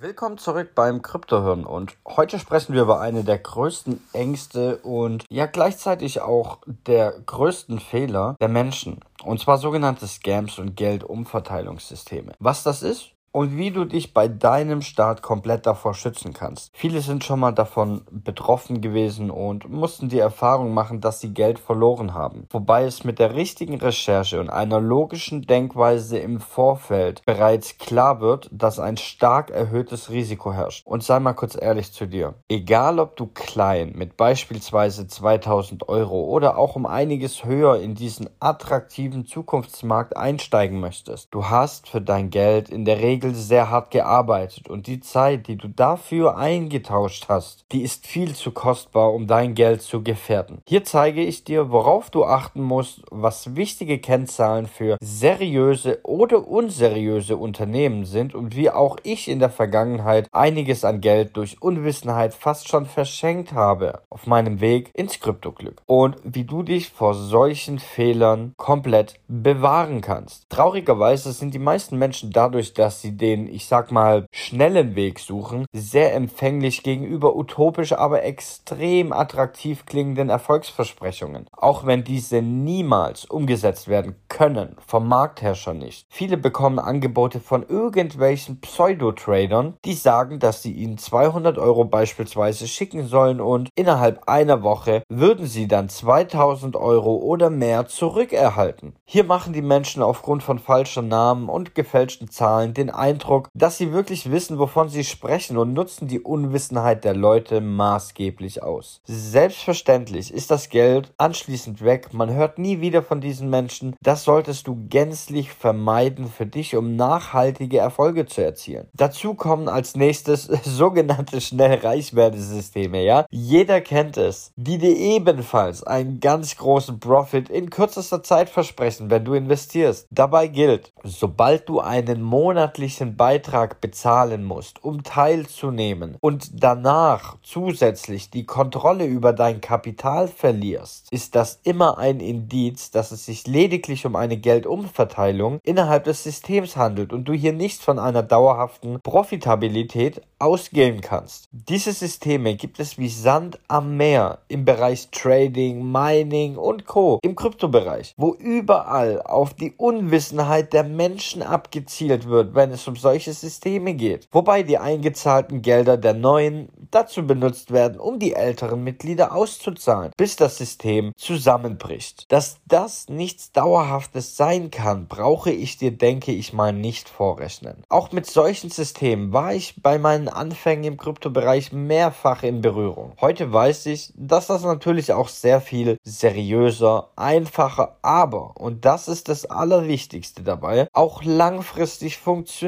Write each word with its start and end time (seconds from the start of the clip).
Willkommen 0.00 0.38
zurück 0.38 0.76
beim 0.76 1.02
Kryptohirn 1.02 1.64
und 1.64 1.96
heute 2.06 2.38
sprechen 2.38 2.72
wir 2.72 2.82
über 2.82 3.00
eine 3.00 3.24
der 3.24 3.36
größten 3.36 4.00
Ängste 4.12 4.76
und 4.84 5.24
ja 5.28 5.46
gleichzeitig 5.46 6.20
auch 6.20 6.58
der 6.86 7.18
größten 7.26 7.80
Fehler 7.80 8.36
der 8.40 8.46
Menschen. 8.46 9.00
Und 9.24 9.40
zwar 9.40 9.58
sogenannte 9.58 10.06
Scams 10.06 10.60
und 10.60 10.76
Geldumverteilungssysteme. 10.76 12.34
Was 12.38 12.62
das 12.62 12.84
ist? 12.84 13.10
Und 13.32 13.56
wie 13.56 13.70
du 13.70 13.84
dich 13.84 14.14
bei 14.14 14.28
deinem 14.28 14.82
Start 14.82 15.22
komplett 15.22 15.66
davor 15.66 15.94
schützen 15.94 16.32
kannst. 16.32 16.70
Viele 16.74 17.00
sind 17.00 17.24
schon 17.24 17.40
mal 17.40 17.52
davon 17.52 18.02
betroffen 18.10 18.80
gewesen 18.80 19.30
und 19.30 19.68
mussten 19.68 20.08
die 20.08 20.18
Erfahrung 20.18 20.74
machen, 20.74 21.00
dass 21.00 21.20
sie 21.20 21.34
Geld 21.34 21.58
verloren 21.58 22.14
haben. 22.14 22.46
Wobei 22.50 22.84
es 22.84 23.04
mit 23.04 23.18
der 23.18 23.34
richtigen 23.34 23.76
Recherche 23.76 24.40
und 24.40 24.50
einer 24.50 24.80
logischen 24.80 25.42
Denkweise 25.42 26.18
im 26.18 26.40
Vorfeld 26.40 27.22
bereits 27.24 27.78
klar 27.78 28.20
wird, 28.20 28.48
dass 28.50 28.78
ein 28.78 28.96
stark 28.96 29.50
erhöhtes 29.50 30.10
Risiko 30.10 30.52
herrscht. 30.52 30.86
Und 30.86 31.04
sei 31.04 31.20
mal 31.20 31.34
kurz 31.34 31.56
ehrlich 31.60 31.92
zu 31.92 32.06
dir. 32.06 32.34
Egal 32.48 32.98
ob 32.98 33.16
du 33.16 33.26
klein 33.26 33.92
mit 33.94 34.16
beispielsweise 34.16 35.06
2000 35.06 35.88
Euro 35.88 36.24
oder 36.24 36.58
auch 36.58 36.76
um 36.76 36.86
einiges 36.86 37.44
höher 37.44 37.78
in 37.78 37.94
diesen 37.94 38.28
attraktiven 38.40 39.26
Zukunftsmarkt 39.26 40.16
einsteigen 40.16 40.80
möchtest, 40.80 41.32
du 41.34 41.46
hast 41.46 41.88
für 41.88 42.00
dein 42.00 42.30
Geld 42.30 42.68
in 42.68 42.84
der 42.84 42.98
Regel 42.98 43.17
Regel 43.18 43.34
sehr 43.34 43.68
hart 43.68 43.90
gearbeitet 43.90 44.68
und 44.68 44.86
die 44.86 45.00
Zeit, 45.00 45.48
die 45.48 45.56
du 45.56 45.66
dafür 45.66 46.36
eingetauscht 46.36 47.26
hast, 47.28 47.64
die 47.72 47.82
ist 47.82 48.06
viel 48.06 48.32
zu 48.34 48.52
kostbar, 48.52 49.12
um 49.12 49.26
dein 49.26 49.54
Geld 49.54 49.82
zu 49.82 50.04
gefährden. 50.04 50.62
Hier 50.68 50.84
zeige 50.84 51.20
ich 51.20 51.42
dir, 51.42 51.72
worauf 51.72 52.10
du 52.10 52.24
achten 52.24 52.62
musst, 52.62 53.02
was 53.10 53.56
wichtige 53.56 53.98
Kennzahlen 53.98 54.68
für 54.68 54.96
seriöse 55.00 55.98
oder 56.04 56.46
unseriöse 56.46 57.36
Unternehmen 57.36 58.04
sind 58.04 58.36
und 58.36 58.54
wie 58.54 58.70
auch 58.70 58.96
ich 59.02 59.26
in 59.26 59.40
der 59.40 59.50
Vergangenheit 59.50 60.28
einiges 60.30 60.84
an 60.84 61.00
Geld 61.00 61.36
durch 61.36 61.60
Unwissenheit 61.60 62.34
fast 62.34 62.68
schon 62.68 62.86
verschenkt 62.86 63.52
habe 63.52 64.02
auf 64.10 64.28
meinem 64.28 64.60
Weg 64.60 64.90
ins 64.94 65.18
Kryptoglück 65.18 65.82
und 65.86 66.16
wie 66.22 66.44
du 66.44 66.62
dich 66.62 66.90
vor 66.90 67.14
solchen 67.14 67.80
Fehlern 67.80 68.52
komplett 68.56 69.18
bewahren 69.26 70.02
kannst. 70.02 70.48
Traurigerweise 70.50 71.32
sind 71.32 71.52
die 71.52 71.58
meisten 71.58 71.98
Menschen 71.98 72.30
dadurch, 72.30 72.74
dass 72.74 73.02
sie 73.02 73.07
sie 73.08 73.16
den, 73.16 73.48
ich 73.48 73.66
sag 73.66 73.90
mal, 73.90 74.26
schnellen 74.32 74.94
Weg 74.94 75.18
suchen, 75.18 75.66
sehr 75.72 76.14
empfänglich 76.14 76.82
gegenüber 76.82 77.36
utopisch, 77.36 77.92
aber 77.92 78.22
extrem 78.24 79.12
attraktiv 79.12 79.86
klingenden 79.86 80.28
Erfolgsversprechungen. 80.28 81.46
Auch 81.52 81.86
wenn 81.86 82.04
diese 82.04 82.42
niemals 82.42 83.24
umgesetzt 83.24 83.88
werden 83.88 84.16
können, 84.28 84.76
vom 84.86 85.08
Marktherrscher 85.08 85.74
nicht. 85.74 86.06
Viele 86.10 86.36
bekommen 86.36 86.78
Angebote 86.78 87.40
von 87.40 87.64
irgendwelchen 87.66 88.60
Pseudo-Tradern, 88.60 89.74
die 89.84 89.94
sagen, 89.94 90.38
dass 90.38 90.62
sie 90.62 90.72
ihnen 90.72 90.98
200 90.98 91.58
Euro 91.58 91.84
beispielsweise 91.84 92.68
schicken 92.68 93.06
sollen 93.06 93.40
und 93.40 93.70
innerhalb 93.74 94.28
einer 94.28 94.62
Woche 94.62 95.02
würden 95.08 95.46
sie 95.46 95.66
dann 95.66 95.88
2000 95.88 96.76
Euro 96.76 97.16
oder 97.16 97.48
mehr 97.48 97.86
zurückerhalten. 97.86 98.96
Hier 99.04 99.24
machen 99.24 99.52
die 99.52 99.62
Menschen 99.62 100.02
aufgrund 100.02 100.42
von 100.42 100.58
falschen 100.58 101.08
Namen 101.08 101.48
und 101.48 101.74
gefälschten 101.74 102.30
Zahlen 102.30 102.74
den 102.74 102.90
Eindruck, 102.98 103.48
dass 103.54 103.78
sie 103.78 103.92
wirklich 103.92 104.30
wissen, 104.30 104.58
wovon 104.58 104.88
sie 104.88 105.04
sprechen 105.04 105.56
und 105.56 105.72
nutzen 105.72 106.08
die 106.08 106.20
Unwissenheit 106.20 107.04
der 107.04 107.14
Leute 107.14 107.60
maßgeblich 107.60 108.62
aus. 108.62 109.00
Selbstverständlich 109.04 110.32
ist 110.32 110.50
das 110.50 110.68
Geld 110.68 111.12
anschließend 111.16 111.82
weg, 111.82 112.12
man 112.12 112.32
hört 112.32 112.58
nie 112.58 112.80
wieder 112.80 113.02
von 113.02 113.20
diesen 113.20 113.50
Menschen. 113.50 113.96
Das 114.02 114.24
solltest 114.24 114.66
du 114.66 114.86
gänzlich 114.88 115.52
vermeiden 115.52 116.28
für 116.28 116.46
dich, 116.46 116.76
um 116.76 116.96
nachhaltige 116.96 117.78
Erfolge 117.78 118.26
zu 118.26 118.42
erzielen. 118.42 118.88
Dazu 118.94 119.34
kommen 119.34 119.68
als 119.68 119.96
nächstes 119.96 120.44
sogenannte 120.64 121.40
Schnellreichwerdesysteme, 121.40 123.02
ja? 123.04 123.26
Jeder 123.30 123.80
kennt 123.80 124.16
es, 124.16 124.52
die 124.56 124.78
dir 124.78 124.96
ebenfalls 124.96 125.82
einen 125.82 126.20
ganz 126.20 126.56
großen 126.56 127.00
Profit 127.00 127.48
in 127.48 127.70
kürzester 127.70 128.22
Zeit 128.22 128.50
versprechen, 128.50 129.10
wenn 129.10 129.24
du 129.24 129.34
investierst. 129.34 130.06
Dabei 130.10 130.48
gilt, 130.48 130.92
sobald 131.04 131.68
du 131.68 131.80
einen 131.80 132.22
monatlichen 132.22 132.87
monatlichen 132.88 133.16
Beitrag 133.16 133.80
bezahlen 133.80 134.44
musst, 134.44 134.82
um 134.82 135.02
teilzunehmen 135.02 136.16
und 136.20 136.62
danach 136.62 137.36
zusätzlich 137.42 138.30
die 138.30 138.46
Kontrolle 138.46 139.04
über 139.04 139.32
dein 139.32 139.60
Kapital 139.60 140.28
verlierst, 140.28 141.12
ist 141.12 141.34
das 141.34 141.60
immer 141.64 141.98
ein 141.98 142.20
Indiz, 142.20 142.90
dass 142.90 143.12
es 143.12 143.26
sich 143.26 143.46
lediglich 143.46 144.06
um 144.06 144.16
eine 144.16 144.38
Geldumverteilung 144.38 145.60
innerhalb 145.64 146.04
des 146.04 146.24
Systems 146.24 146.76
handelt 146.76 147.12
und 147.12 147.24
du 147.24 147.34
hier 147.34 147.52
nicht 147.52 147.82
von 147.82 147.98
einer 147.98 148.22
dauerhaften 148.22 149.00
Profitabilität 149.02 150.22
ausgehen 150.38 151.00
kannst. 151.00 151.48
Diese 151.50 151.92
Systeme 151.92 152.54
gibt 152.54 152.78
es 152.80 152.96
wie 152.96 153.08
Sand 153.08 153.58
am 153.68 153.96
Meer 153.96 154.38
im 154.48 154.64
Bereich 154.64 155.08
Trading, 155.10 155.90
Mining 155.90 156.56
und 156.56 156.86
Co. 156.86 157.18
im 157.22 157.34
Kryptobereich, 157.34 158.14
wo 158.16 158.34
überall 158.34 159.20
auf 159.22 159.54
die 159.54 159.72
Unwissenheit 159.76 160.72
der 160.72 160.84
Menschen 160.84 161.42
abgezielt 161.42 162.28
wird, 162.28 162.54
wenn 162.54 162.70
es 162.70 162.77
um 162.86 162.96
solche 162.96 163.32
Systeme 163.32 163.94
geht. 163.94 164.28
Wobei 164.30 164.62
die 164.62 164.78
eingezahlten 164.78 165.62
Gelder 165.62 165.96
der 165.96 166.14
neuen 166.14 166.68
dazu 166.90 167.26
benutzt 167.26 167.72
werden, 167.72 167.98
um 167.98 168.18
die 168.18 168.34
älteren 168.34 168.84
Mitglieder 168.84 169.34
auszuzahlen, 169.34 170.12
bis 170.16 170.36
das 170.36 170.58
System 170.58 171.12
zusammenbricht. 171.16 172.30
Dass 172.30 172.58
das 172.66 173.08
nichts 173.08 173.52
Dauerhaftes 173.52 174.36
sein 174.36 174.70
kann, 174.70 175.06
brauche 175.06 175.50
ich 175.50 175.76
dir, 175.76 175.90
denke 175.90 176.32
ich 176.32 176.52
mal, 176.52 176.72
nicht 176.72 177.08
vorrechnen. 177.08 177.82
Auch 177.88 178.12
mit 178.12 178.26
solchen 178.26 178.70
Systemen 178.70 179.32
war 179.32 179.54
ich 179.54 179.82
bei 179.82 179.98
meinen 179.98 180.28
Anfängen 180.28 180.84
im 180.84 180.96
Kryptobereich 180.96 181.72
mehrfach 181.72 182.42
in 182.42 182.60
Berührung. 182.60 183.12
Heute 183.20 183.52
weiß 183.52 183.86
ich, 183.86 184.12
dass 184.16 184.46
das 184.46 184.62
natürlich 184.62 185.12
auch 185.12 185.28
sehr 185.28 185.60
viel 185.60 185.98
seriöser, 186.02 187.10
einfacher, 187.16 187.96
aber, 188.02 188.56
und 188.56 188.84
das 188.84 189.08
ist 189.08 189.28
das 189.28 189.46
Allerwichtigste 189.46 190.42
dabei, 190.42 190.88
auch 190.92 191.22
langfristig 191.22 192.18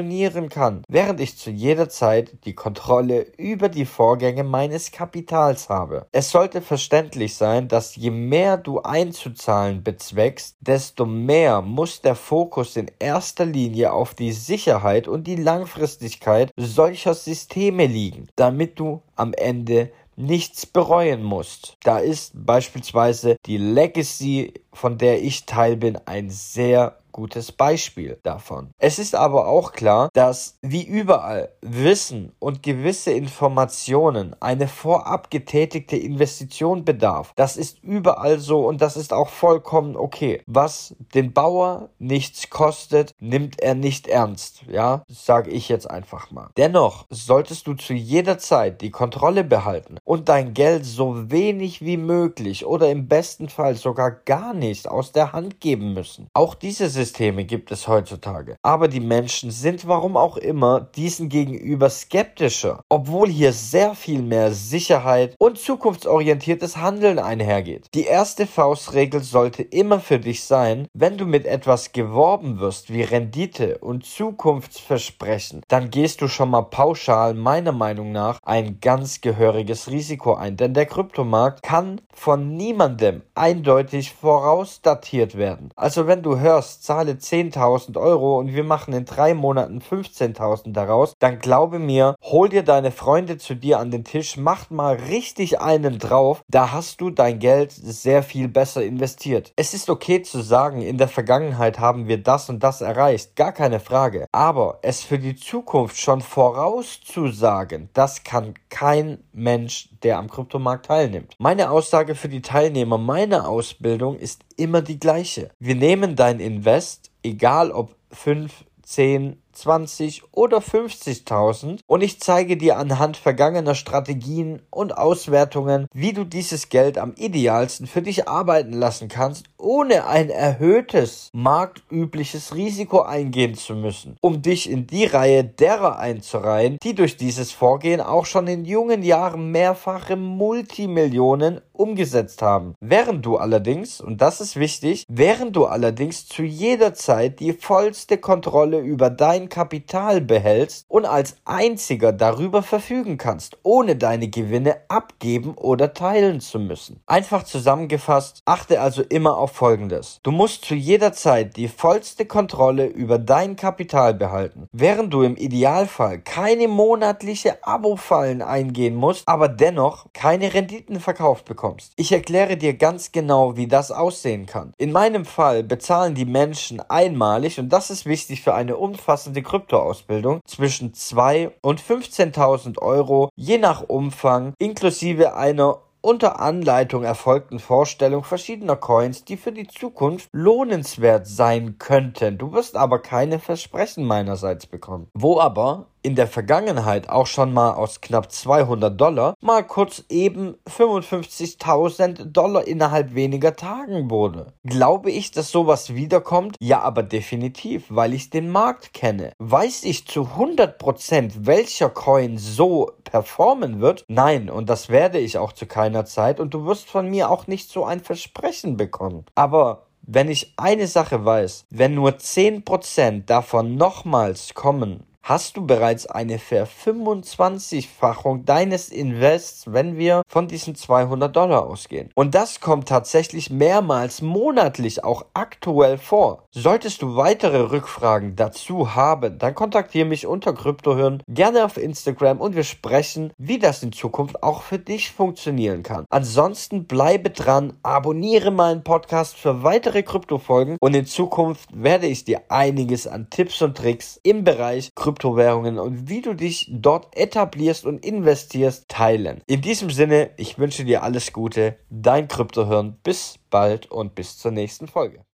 funktionieren 0.01 0.49
kann, 0.49 0.83
während 0.87 1.19
ich 1.19 1.37
zu 1.37 1.51
jeder 1.51 1.89
Zeit 1.89 2.31
die 2.45 2.53
Kontrolle 2.53 3.27
über 3.37 3.69
die 3.69 3.85
Vorgänge 3.85 4.43
meines 4.43 4.91
Kapitals 4.91 5.69
habe. 5.69 6.07
Es 6.11 6.31
sollte 6.31 6.61
verständlich 6.61 7.35
sein, 7.35 7.67
dass 7.67 7.95
je 7.95 8.11
mehr 8.11 8.57
du 8.57 8.81
einzuzahlen 8.81 9.83
bezweckst, 9.83 10.57
desto 10.59 11.05
mehr 11.05 11.61
muss 11.61 12.01
der 12.01 12.15
Fokus 12.15 12.75
in 12.75 12.89
erster 12.99 13.45
Linie 13.45 13.93
auf 13.93 14.13
die 14.13 14.31
Sicherheit 14.31 15.07
und 15.07 15.25
die 15.25 15.35
Langfristigkeit 15.35 16.51
solcher 16.57 17.13
Systeme 17.13 17.41
Systeme 17.41 17.85
liegen, 17.85 18.27
damit 18.35 18.79
du 18.79 19.01
am 19.15 19.33
Ende 19.33 19.91
nichts 20.15 20.65
bereuen 20.65 21.23
musst. 21.23 21.77
Da 21.83 21.99
ist 21.99 22.31
beispielsweise 22.33 23.37
die 23.45 23.57
Legacy, 23.57 24.53
von 24.73 24.97
der 24.97 25.21
ich 25.23 25.45
Teil 25.45 25.77
bin, 25.77 25.97
ein 26.05 26.29
sehr 26.29 27.00
gutes 27.11 27.51
Beispiel 27.51 28.19
davon. 28.23 28.71
Es 28.77 28.99
ist 28.99 29.15
aber 29.15 29.47
auch 29.47 29.73
klar, 29.73 30.09
dass 30.13 30.57
wie 30.61 30.85
überall 30.85 31.49
Wissen 31.61 32.31
und 32.39 32.63
gewisse 32.63 33.11
Informationen 33.11 34.35
eine 34.39 34.67
vorab 34.67 35.29
getätigte 35.31 35.97
Investition 35.97 36.85
bedarf. 36.85 37.33
Das 37.35 37.57
ist 37.57 37.83
überall 37.83 38.39
so 38.39 38.67
und 38.67 38.81
das 38.81 38.97
ist 38.97 39.13
auch 39.13 39.29
vollkommen 39.29 39.95
okay. 39.95 40.41
Was 40.45 40.95
den 41.13 41.33
Bauer 41.33 41.89
nichts 41.99 42.49
kostet, 42.49 43.13
nimmt 43.19 43.61
er 43.61 43.75
nicht 43.75 44.07
ernst. 44.07 44.63
Ja, 44.67 45.03
sage 45.07 45.51
ich 45.51 45.69
jetzt 45.69 45.89
einfach 45.89 46.31
mal. 46.31 46.49
Dennoch 46.57 47.05
solltest 47.09 47.67
du 47.67 47.73
zu 47.73 47.93
jeder 47.93 48.37
Zeit 48.37 48.81
die 48.81 48.91
Kontrolle 48.91 49.43
behalten 49.43 49.97
und 50.03 50.29
dein 50.29 50.53
Geld 50.53 50.85
so 50.85 51.31
wenig 51.31 51.81
wie 51.81 51.97
möglich 51.97 52.65
oder 52.65 52.89
im 52.89 53.07
besten 53.07 53.49
Fall 53.49 53.75
sogar 53.75 54.11
gar 54.11 54.53
nicht 54.53 54.87
aus 54.87 55.11
der 55.11 55.33
Hand 55.33 55.59
geben 55.59 55.93
müssen. 55.93 56.27
Auch 56.33 56.55
diese 56.55 56.89
Systeme 57.01 57.45
gibt 57.45 57.71
es 57.71 57.87
heutzutage. 57.87 58.57
Aber 58.61 58.87
die 58.87 58.99
Menschen 58.99 59.49
sind 59.49 59.87
warum 59.87 60.15
auch 60.15 60.37
immer 60.37 60.81
diesen 60.81 61.29
gegenüber 61.29 61.89
skeptischer, 61.89 62.81
obwohl 62.89 63.27
hier 63.27 63.53
sehr 63.53 63.95
viel 63.95 64.21
mehr 64.21 64.51
Sicherheit 64.51 65.35
und 65.39 65.57
zukunftsorientiertes 65.57 66.77
Handeln 66.77 67.17
einhergeht. 67.17 67.87
Die 67.95 68.03
erste 68.03 68.45
Faustregel 68.45 69.23
sollte 69.23 69.63
immer 69.63 69.99
für 69.99 70.19
dich 70.19 70.43
sein, 70.43 70.87
wenn 70.93 71.17
du 71.17 71.25
mit 71.25 71.47
etwas 71.47 71.91
geworben 71.91 72.59
wirst 72.59 72.93
wie 72.93 73.01
Rendite 73.01 73.79
und 73.79 74.05
Zukunftsversprechen, 74.05 75.63
dann 75.69 75.89
gehst 75.89 76.21
du 76.21 76.27
schon 76.27 76.51
mal 76.51 76.61
pauschal 76.61 77.33
meiner 77.33 77.71
Meinung 77.71 78.11
nach 78.11 78.37
ein 78.43 78.79
ganz 78.79 79.21
gehöriges 79.21 79.89
Risiko 79.89 80.35
ein, 80.35 80.55
denn 80.55 80.75
der 80.75 80.85
Kryptomarkt 80.85 81.63
kann 81.63 81.99
von 82.13 82.55
niemandem 82.55 83.23
eindeutig 83.33 84.13
vorausdatiert 84.13 85.35
werden. 85.35 85.71
Also 85.75 86.05
wenn 86.05 86.21
du 86.21 86.39
hörst, 86.39 86.83
zahle 86.91 87.13
10.000 87.13 87.97
Euro 87.97 88.37
und 88.37 88.53
wir 88.53 88.65
machen 88.65 88.93
in 88.93 89.05
drei 89.05 89.33
Monaten 89.33 89.79
15.000 89.79 90.73
daraus, 90.73 91.13
dann 91.19 91.39
glaube 91.39 91.79
mir, 91.79 92.15
hol 92.21 92.49
dir 92.49 92.63
deine 92.63 92.91
Freunde 92.91 93.37
zu 93.37 93.55
dir 93.55 93.79
an 93.79 93.91
den 93.91 94.03
Tisch, 94.03 94.35
mach 94.35 94.69
mal 94.69 94.95
richtig 94.95 95.61
einen 95.61 95.99
drauf, 95.99 96.43
da 96.49 96.73
hast 96.73 96.99
du 96.99 97.09
dein 97.09 97.39
Geld 97.39 97.71
sehr 97.71 98.23
viel 98.23 98.49
besser 98.49 98.83
investiert. 98.83 99.53
Es 99.55 99.73
ist 99.73 99.89
okay 99.89 100.21
zu 100.21 100.41
sagen, 100.41 100.81
in 100.81 100.97
der 100.97 101.07
Vergangenheit 101.07 101.79
haben 101.79 102.09
wir 102.09 102.21
das 102.21 102.49
und 102.49 102.61
das 102.61 102.81
erreicht, 102.81 103.37
gar 103.37 103.53
keine 103.53 103.79
Frage. 103.79 104.25
Aber 104.33 104.79
es 104.81 105.01
für 105.01 105.17
die 105.17 105.37
Zukunft 105.37 105.97
schon 105.97 106.19
vorauszusagen, 106.19 107.87
das 107.93 108.25
kann 108.25 108.55
kein 108.69 109.19
Mensch, 109.31 109.87
der 110.03 110.17
am 110.17 110.29
Kryptomarkt 110.29 110.87
teilnimmt. 110.87 111.35
Meine 111.39 111.71
Aussage 111.71 112.15
für 112.15 112.27
die 112.27 112.41
Teilnehmer 112.41 112.97
meiner 112.97 113.47
Ausbildung 113.47 114.17
ist 114.17 114.43
immer 114.61 114.81
die 114.81 114.99
gleiche. 114.99 115.49
Wir 115.59 115.75
nehmen 115.75 116.15
dein 116.15 116.39
Invest, 116.39 117.11
egal 117.23 117.71
ob 117.71 117.95
5, 118.11 118.65
10, 118.83 119.41
20 119.61 120.23
oder 120.31 120.57
50.000 120.57 121.81
und 121.85 122.01
ich 122.01 122.19
zeige 122.19 122.57
dir 122.57 122.77
anhand 122.77 123.15
vergangener 123.15 123.75
Strategien 123.75 124.61
und 124.71 124.97
Auswertungen, 124.97 125.87
wie 125.93 126.13
du 126.13 126.23
dieses 126.23 126.69
Geld 126.69 126.97
am 126.97 127.13
idealsten 127.15 127.85
für 127.85 128.01
dich 128.01 128.27
arbeiten 128.27 128.73
lassen 128.73 129.07
kannst, 129.07 129.45
ohne 129.57 130.07
ein 130.07 130.29
erhöhtes 130.29 131.29
marktübliches 131.33 132.55
Risiko 132.55 133.01
eingehen 133.01 133.55
zu 133.55 133.75
müssen, 133.75 134.17
um 134.21 134.41
dich 134.41 134.69
in 134.69 134.87
die 134.87 135.05
Reihe 135.05 135.43
derer 135.43 135.99
einzureihen, 135.99 136.77
die 136.81 136.95
durch 136.95 137.17
dieses 137.17 137.51
Vorgehen 137.51 138.01
auch 138.01 138.25
schon 138.25 138.47
in 138.47 138.65
jungen 138.65 139.03
Jahren 139.03 139.51
mehrfache 139.51 140.15
Multimillionen 140.15 141.61
umgesetzt 141.73 142.41
haben. 142.41 142.75
Während 142.79 143.25
du 143.25 143.37
allerdings, 143.37 144.01
und 144.01 144.21
das 144.21 144.39
ist 144.41 144.55
wichtig, 144.55 145.05
während 145.09 145.55
du 145.55 145.65
allerdings 145.65 146.27
zu 146.27 146.43
jeder 146.43 146.93
Zeit 146.93 147.39
die 147.39 147.53
vollste 147.53 148.17
Kontrolle 148.17 148.79
über 148.79 149.09
dein 149.09 149.49
Kapital 149.51 150.21
behältst 150.21 150.85
und 150.87 151.05
als 151.05 151.35
einziger 151.45 152.11
darüber 152.11 152.63
verfügen 152.63 153.19
kannst, 153.19 153.59
ohne 153.61 153.95
deine 153.95 154.29
Gewinne 154.29 154.77
abgeben 154.87 155.53
oder 155.55 155.93
teilen 155.93 156.39
zu 156.39 156.57
müssen. 156.57 157.01
Einfach 157.05 157.43
zusammengefasst, 157.43 158.41
achte 158.45 158.81
also 158.81 159.03
immer 159.03 159.37
auf 159.37 159.51
Folgendes. 159.51 160.19
Du 160.23 160.31
musst 160.31 160.65
zu 160.65 160.73
jeder 160.73 161.13
Zeit 161.13 161.57
die 161.57 161.67
vollste 161.67 162.25
Kontrolle 162.25 162.87
über 162.87 163.19
dein 163.19 163.55
Kapital 163.55 164.15
behalten, 164.15 164.67
während 164.71 165.13
du 165.13 165.21
im 165.21 165.35
Idealfall 165.35 166.19
keine 166.19 166.67
monatliche 166.67 167.63
Abo-Fallen 167.63 168.41
eingehen 168.41 168.95
musst, 168.95 169.27
aber 169.27 169.49
dennoch 169.49 170.07
keine 170.13 170.53
Renditen 170.53 170.99
verkauft 170.99 171.45
bekommst. 171.45 171.93
Ich 171.97 172.11
erkläre 172.11 172.57
dir 172.57 172.73
ganz 172.73 173.11
genau, 173.11 173.57
wie 173.57 173.67
das 173.67 173.91
aussehen 173.91 174.45
kann. 174.45 174.73
In 174.77 174.91
meinem 174.91 175.25
Fall 175.25 175.63
bezahlen 175.63 176.15
die 176.15 176.25
Menschen 176.25 176.79
einmalig, 176.89 177.59
und 177.59 177.69
das 177.69 177.89
ist 177.89 178.05
wichtig 178.05 178.41
für 178.41 178.53
eine 178.53 178.77
umfassende 178.77 179.30
Kryptoausbildung, 179.41 180.41
zwischen 180.45 180.93
2 180.93 181.51
und 181.61 181.81
15.000 181.81 182.79
Euro, 182.79 183.29
je 183.35 183.57
nach 183.57 183.83
Umfang, 183.87 184.53
inklusive 184.59 185.35
einer 185.35 185.79
unter 186.01 186.39
Anleitung 186.39 187.03
erfolgten 187.03 187.59
Vorstellung 187.59 188.23
verschiedener 188.23 188.75
Coins, 188.75 189.23
die 189.23 189.37
für 189.37 189.51
die 189.51 189.67
Zukunft 189.67 190.29
lohnenswert 190.33 191.27
sein 191.27 191.77
könnten. 191.77 192.37
Du 192.37 192.51
wirst 192.53 192.75
aber 192.75 192.99
keine 192.99 193.39
Versprechen 193.39 194.05
meinerseits 194.05 194.65
bekommen. 194.65 195.07
Wo 195.13 195.39
aber 195.39 195.87
in 196.03 196.15
der 196.15 196.27
Vergangenheit 196.27 197.09
auch 197.09 197.27
schon 197.27 197.53
mal 197.53 197.73
aus 197.73 198.01
knapp 198.01 198.31
200 198.31 198.99
Dollar 198.99 199.35
mal 199.41 199.63
kurz 199.63 200.03
eben 200.09 200.55
55.000 200.67 202.25
Dollar 202.25 202.67
innerhalb 202.67 203.13
weniger 203.13 203.55
Tagen 203.55 204.09
wurde. 204.09 204.53
Glaube 204.63 205.11
ich, 205.11 205.31
dass 205.31 205.51
sowas 205.51 205.93
wiederkommt? 205.93 206.55
Ja, 206.59 206.81
aber 206.81 207.03
definitiv, 207.03 207.85
weil 207.89 208.13
ich 208.13 208.29
den 208.29 208.49
Markt 208.49 208.93
kenne. 208.93 209.33
Weiß 209.39 209.83
ich 209.83 210.07
zu 210.07 210.29
100% 210.37 211.45
welcher 211.45 211.89
Coin 211.89 212.37
so 212.37 212.91
performen 213.03 213.81
wird? 213.81 214.05
Nein, 214.07 214.49
und 214.49 214.69
das 214.69 214.89
werde 214.89 215.19
ich 215.19 215.37
auch 215.37 215.53
zu 215.53 215.65
keiner 215.65 216.05
Zeit 216.05 216.39
und 216.39 216.53
du 216.53 216.65
wirst 216.65 216.89
von 216.89 217.09
mir 217.09 217.29
auch 217.29 217.47
nicht 217.47 217.69
so 217.69 217.85
ein 217.85 217.99
Versprechen 217.99 218.77
bekommen. 218.77 219.25
Aber 219.35 219.87
wenn 220.03 220.29
ich 220.29 220.53
eine 220.57 220.87
Sache 220.87 221.25
weiß, 221.25 221.65
wenn 221.69 221.93
nur 221.93 222.11
10% 222.11 223.25
davon 223.25 223.75
nochmals 223.75 224.53
kommen, 224.53 225.05
hast 225.23 225.57
du 225.57 225.65
bereits 225.65 226.07
eine 226.07 226.39
Ver-25-fachung 226.39 228.45
deines 228.45 228.89
Invests, 228.89 229.71
wenn 229.71 229.97
wir 229.97 230.23
von 230.27 230.47
diesen 230.47 230.75
200 230.75 231.35
Dollar 231.35 231.67
ausgehen. 231.67 232.09
Und 232.15 232.35
das 232.35 232.59
kommt 232.59 232.87
tatsächlich 232.87 233.49
mehrmals 233.49 234.21
monatlich 234.21 235.03
auch 235.03 235.25
aktuell 235.33 235.97
vor. 235.97 236.45
Solltest 236.51 237.01
du 237.01 237.15
weitere 237.15 237.71
Rückfragen 237.71 238.35
dazu 238.35 238.95
haben, 238.95 239.37
dann 239.37 239.55
kontaktiere 239.55 240.07
mich 240.07 240.27
unter 240.27 240.53
Kryptohirn 240.53 241.23
gerne 241.27 241.65
auf 241.65 241.77
Instagram 241.77 242.41
und 242.41 242.55
wir 242.55 242.63
sprechen, 242.63 243.31
wie 243.37 243.59
das 243.59 243.83
in 243.83 243.91
Zukunft 243.91 244.43
auch 244.43 244.63
für 244.63 244.79
dich 244.79 245.11
funktionieren 245.11 245.83
kann. 245.83 246.05
Ansonsten 246.09 246.85
bleibe 246.85 247.29
dran, 247.29 247.73
abonniere 247.83 248.51
meinen 248.51 248.83
Podcast 248.83 249.37
für 249.37 249.63
weitere 249.63 250.03
Kryptofolgen 250.03 250.77
und 250.81 250.95
in 250.95 251.05
Zukunft 251.05 251.69
werde 251.73 252.07
ich 252.07 252.25
dir 252.25 252.41
einiges 252.49 253.07
an 253.07 253.29
Tipps 253.29 253.61
und 253.61 253.77
Tricks 253.77 254.19
im 254.23 254.43
Bereich 254.43 254.89
Krypto 254.95 255.10
Kryptowährungen 255.11 255.77
und 255.77 256.07
wie 256.09 256.21
du 256.21 256.33
dich 256.33 256.67
dort 256.71 257.17
etablierst 257.17 257.85
und 257.85 258.05
investierst, 258.05 258.87
teilen. 258.87 259.41
In 259.45 259.61
diesem 259.61 259.89
Sinne, 259.89 260.31
ich 260.37 260.57
wünsche 260.57 260.85
dir 260.85 261.03
alles 261.03 261.33
Gute, 261.33 261.77
dein 261.89 262.27
Kryptohirn. 262.27 262.97
Bis 263.03 263.35
bald 263.49 263.91
und 263.91 264.15
bis 264.15 264.37
zur 264.37 264.51
nächsten 264.51 264.87
Folge. 264.87 265.25